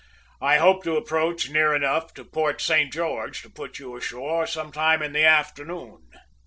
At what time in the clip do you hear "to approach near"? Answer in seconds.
0.85-1.75